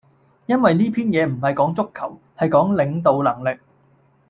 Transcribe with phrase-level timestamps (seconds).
[0.47, 3.59] 因為呢篇嘢唔係講足球，係講領導能力